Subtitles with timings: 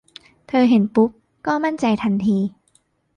[0.47, 1.09] เธอเห็นปุ๊บ
[1.45, 2.37] ก็มั่นใจทันที